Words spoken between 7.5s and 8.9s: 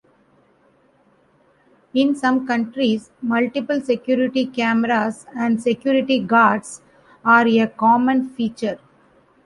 common feature.